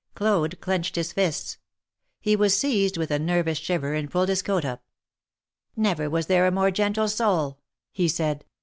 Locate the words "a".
3.11-3.19, 6.47-6.51